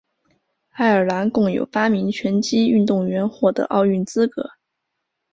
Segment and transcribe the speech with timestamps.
[0.71, 4.49] 爱尔兰共有八名拳击运动员获得奥运资格。